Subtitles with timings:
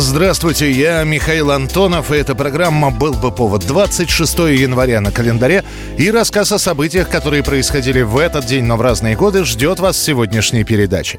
[0.00, 5.64] Здравствуйте, я Михаил Антонов, и эта программа «Был бы повод» 26 января на календаре
[5.96, 9.96] и рассказ о событиях, которые происходили в этот день, но в разные годы, ждет вас
[9.96, 11.18] в сегодняшней передаче.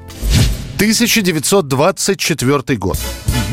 [0.79, 2.97] 1924 год.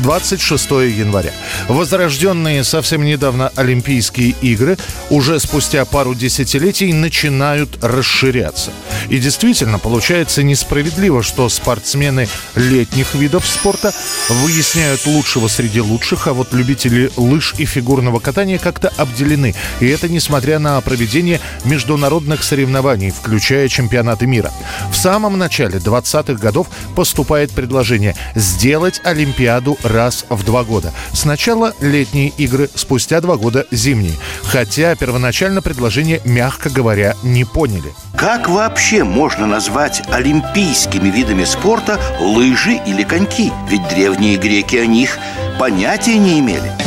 [0.01, 1.31] 26 января.
[1.67, 4.77] Возрожденные совсем недавно Олимпийские игры
[5.09, 8.71] уже спустя пару десятилетий начинают расширяться.
[9.09, 13.93] И действительно, получается несправедливо, что спортсмены летних видов спорта
[14.29, 19.55] выясняют лучшего среди лучших, а вот любители лыж и фигурного катания как-то обделены.
[19.79, 24.51] И это несмотря на проведение международных соревнований, включая чемпионаты мира.
[24.91, 26.67] В самом начале 20-х годов
[27.17, 30.93] поступает предложение сделать Олимпиаду раз в два года.
[31.13, 34.13] Сначала летние игры, спустя два года зимние.
[34.43, 37.91] Хотя первоначально предложение, мягко говоря, не поняли.
[38.15, 43.51] Как вообще можно назвать олимпийскими видами спорта лыжи или коньки?
[43.67, 45.17] Ведь древние греки о них
[45.57, 46.86] понятия не имели.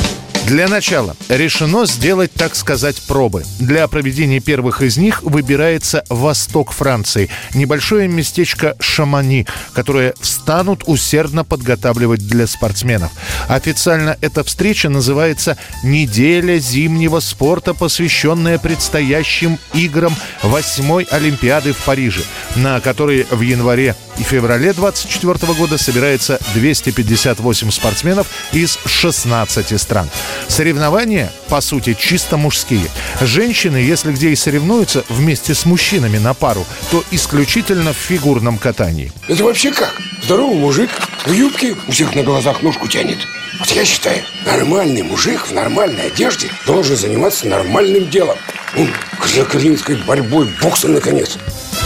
[0.50, 3.44] Для начала решено сделать, так сказать, пробы.
[3.60, 12.26] Для проведения первых из них выбирается восток Франции, небольшое местечко Шамани, которое станут усердно подготавливать
[12.26, 13.12] для спортсменов.
[13.46, 22.22] Официально эта встреча называется «Неделя зимнего спорта, посвященная предстоящим играм восьмой Олимпиады в Париже»,
[22.56, 30.10] на которой в январе и феврале 2024 года собирается 258 спортсменов из 16 стран.
[30.48, 32.88] Соревнования, по сути, чисто мужские.
[33.20, 39.12] Женщины, если где и соревнуются вместе с мужчинами на пару, то исключительно в фигурном катании.
[39.28, 40.00] Это вообще как?
[40.22, 40.90] Здоровый мужик
[41.24, 43.18] в юбке у всех на глазах ножку тянет.
[43.58, 48.36] Вот я считаю, нормальный мужик в нормальной одежде должен заниматься нормальным делом.
[48.74, 48.88] Ну,
[49.20, 49.58] греко
[50.06, 51.36] борьбой, боксом, наконец.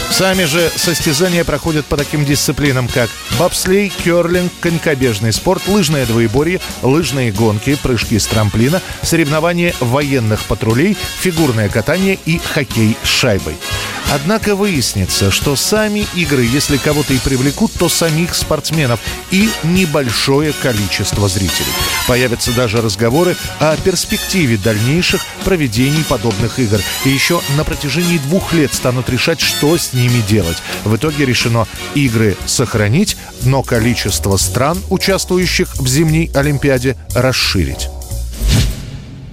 [0.09, 7.31] Сами же состязания проходят по таким дисциплинам, как бобслей, керлинг, конькобежный спорт, лыжное двоеборье, лыжные
[7.31, 13.55] гонки, прыжки с трамплина, соревнования военных патрулей, фигурное катание и хоккей с шайбой.
[14.15, 21.27] Однако выяснится, что сами игры, если кого-то и привлекут, то самих спортсменов и небольшое количество
[21.27, 21.67] зрителей.
[22.07, 26.79] Появятся даже разговоры о перспективе дальнейших проведений подобных игр.
[27.03, 30.57] И еще на протяжении двух лет станут решать, что с ними делать.
[30.85, 37.89] В итоге решено игры сохранить, но количество стран, участвующих в зимней Олимпиаде, расширить.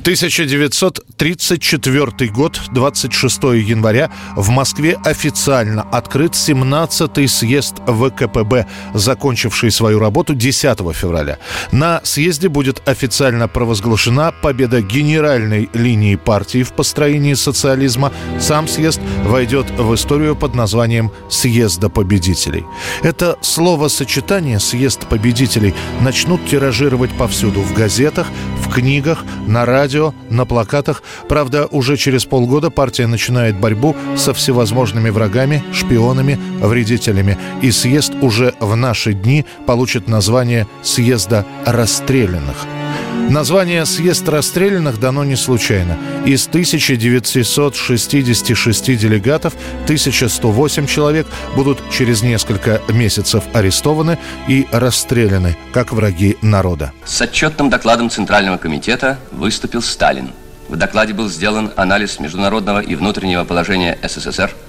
[0.03, 10.79] 1934 год, 26 января, в Москве официально открыт 17-й съезд ВКПБ, закончивший свою работу 10
[10.93, 11.39] февраля.
[11.71, 18.13] На съезде будет официально провозглашена победа генеральной линии партии в построении социализма.
[18.41, 22.65] Сам съезд войдет в историю под названием «Съезда победителей».
[23.05, 28.27] Это словосочетание «съезд победителей» начнут тиражировать повсюду в газетах,
[28.73, 31.03] в книгах, на радио, на плакатах.
[31.29, 37.37] Правда, уже через полгода партия начинает борьбу со всевозможными врагами, шпионами, вредителями.
[37.61, 42.82] И съезд уже в наши дни получит название «Съезда расстрелянных».
[43.31, 45.97] Название «Съезд расстрелянных» дано не случайно.
[46.27, 54.19] Из 1966 делегатов 1108 человек будут через несколько месяцев арестованы
[54.49, 56.93] и расстреляны, как враги народа.
[57.05, 60.31] С отчетным докладом Центрального комитета выступил Сталин.
[60.69, 64.51] В докладе был сделан анализ международного и внутреннего положения СССР–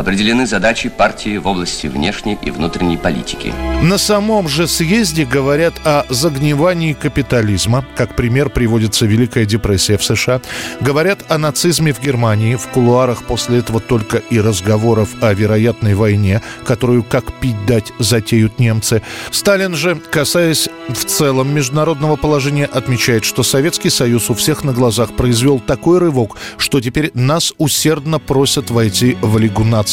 [0.00, 3.52] определены задачи партии в области внешней и внутренней политики.
[3.82, 10.40] На самом же съезде говорят о загнивании капитализма, как пример приводится Великая депрессия в США.
[10.80, 12.56] Говорят о нацизме в Германии.
[12.56, 18.58] В кулуарах после этого только и разговоров о вероятной войне, которую, как пить дать, затеют
[18.58, 19.02] немцы.
[19.30, 25.12] Сталин же, касаясь в целом международного положения, отмечает, что Советский Союз у всех на глазах
[25.12, 29.89] произвел такой рывок, что теперь нас усердно просят войти в Лигу наций.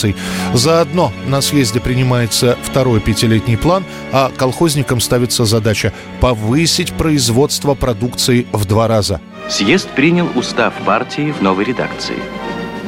[0.53, 8.65] Заодно на съезде принимается второй пятилетний план, а колхозникам ставится задача повысить производство продукции в
[8.65, 9.19] два раза.
[9.49, 12.17] Съезд принял устав партии в новой редакции.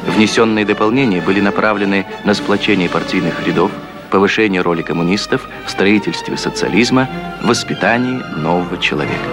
[0.07, 3.71] Внесенные дополнения были направлены на сплочение партийных рядов,
[4.09, 7.09] повышение роли коммунистов в строительстве социализма,
[7.43, 9.23] воспитании нового человека.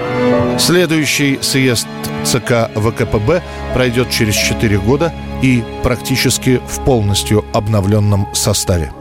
[0.59, 1.89] Следующий съезд
[2.25, 3.43] ЦК ВКПБ
[3.75, 5.13] пройдет через 4 года
[5.43, 8.93] и практически в полностью обновленном составе.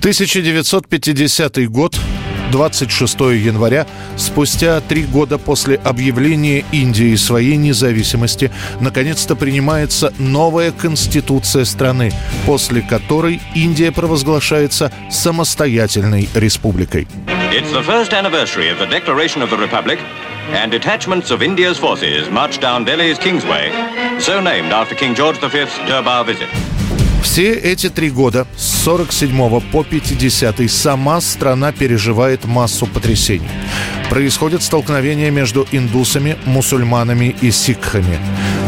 [0.00, 1.98] 1950 год
[2.52, 8.50] 26 января, спустя три года после объявления Индии своей независимости,
[8.80, 12.12] наконец-то принимается новая конституция страны,
[12.46, 17.06] после которой Индия провозглашается самостоятельной республикой.
[17.52, 19.98] It's the first anniversary of the Declaration of the Republic,
[20.52, 23.72] and detachments of India's forces marched down Delhi's Kingsway,
[24.20, 26.48] so named after King George V's Durbar visit.
[27.26, 33.50] Все эти три года, с 47 по 50 сама страна переживает массу потрясений.
[34.10, 38.18] Происходят столкновения между индусами, мусульманами и сикхами.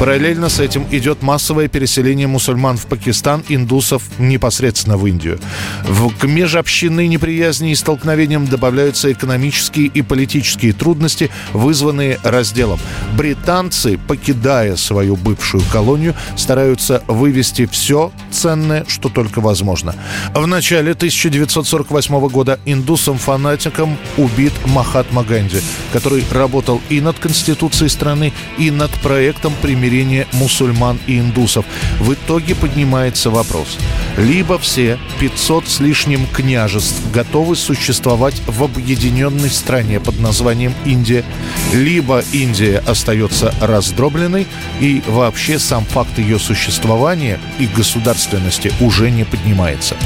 [0.01, 5.39] Параллельно с этим идет массовое переселение мусульман в Пакистан, индусов непосредственно в Индию.
[5.85, 12.79] В, к межобщинной неприязни и столкновениям добавляются экономические и политические трудности, вызванные разделом.
[13.17, 19.95] Британцы, покидая свою бывшую колонию, стараются вывести все ценное, что только возможно.
[20.35, 25.61] В начале 1948 года индусом-фанатиком убит Махатма Ганди,
[25.93, 31.65] который работал и над Конституцией страны, и над проектом примирения мусульман и индусов.
[32.01, 33.79] В итоге поднимается вопрос.
[34.17, 41.25] Либо все 500 с лишним княжеств готовы существовать в объединенной стране под названием Индия,
[41.73, 44.47] либо Индия остается раздробленной,
[44.81, 49.97] и вообще сам факт ее существования и государственности уже не поднимается.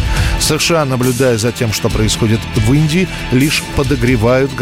[0.41, 4.55] США, наблюдая за тем, что происходит в Индии, лишь подогревают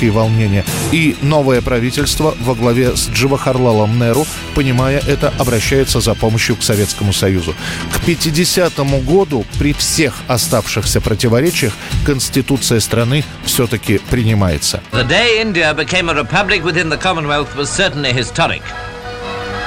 [0.00, 0.64] гражданские волнения.
[0.92, 7.12] И новое правительство во главе с Джавахарлалом Неру, понимая это, обращается за помощью к Советскому
[7.12, 7.54] Союзу.
[7.92, 11.72] К 50 году при всех оставшихся противоречиях
[12.06, 14.80] Конституция страны все-таки принимается.
[14.92, 18.62] The day India became a republic within the Commonwealth was certainly historic.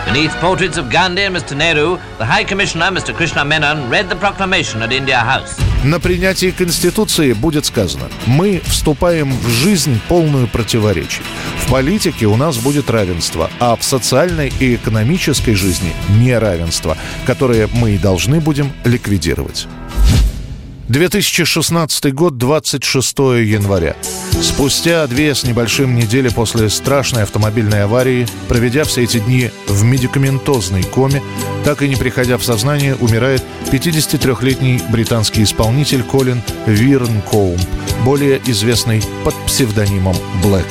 [0.05, 1.55] Beneath portraits of Gandhi and Mr.
[1.55, 3.13] Nehru, the High Commissioner, Mr.
[3.13, 5.72] Krishna Menon, read the proclamation at India House.
[5.83, 11.23] На принятии Конституции будет сказано, мы вступаем в жизнь полную противоречий.
[11.57, 17.95] В политике у нас будет равенство, а в социальной и экономической жизни неравенство, которое мы
[17.95, 19.67] и должны будем ликвидировать.
[20.87, 23.97] 2016 год, 26 января.
[24.43, 30.83] Спустя две с небольшим недели после страшной автомобильной аварии, проведя все эти дни в медикаментозной
[30.83, 31.23] коме,
[31.63, 33.41] так и не приходя в сознание, умирает
[33.71, 37.61] 53-летний британский исполнитель Колин Вирнкоумб,
[38.03, 40.67] более известный под псевдонимом Блэк.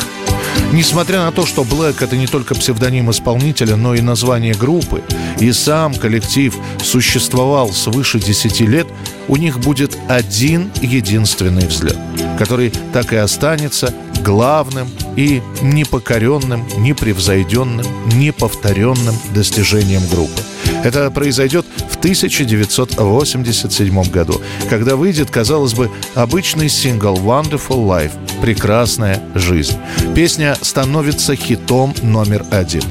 [0.72, 5.02] Несмотря на то, что Блэк это не только псевдоним исполнителя, но и название группы,
[5.38, 8.86] и сам коллектив существовал свыше 10 лет,
[9.28, 11.98] у них будет один единственный взлет,
[12.38, 13.92] который так и останется
[14.24, 17.84] главным и непокоренным, непревзойденным,
[18.14, 20.40] неповторенным достижением группы.
[20.84, 24.40] Это произойдет в 1987 году,
[24.70, 29.78] когда выйдет, казалось бы, обычный сингл «Wonderful Life»– «Прекрасная жизнь».
[30.14, 32.82] Песня становится хитом номер один.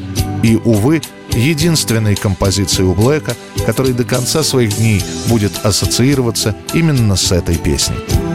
[0.44, 1.01] И, увы,
[1.33, 8.31] единственной композицией у Блэка, который до конца своих дней будет ассоциироваться именно с этой песней.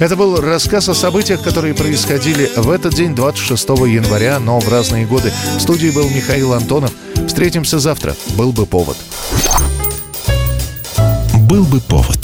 [0.00, 5.06] Это был рассказ о событиях, которые происходили в этот день, 26 января, но в разные
[5.06, 5.32] годы.
[5.56, 6.92] В студии был Михаил Антонов.
[7.26, 8.16] Встретимся завтра.
[8.36, 8.96] Был бы повод.
[11.48, 12.23] Был бы повод.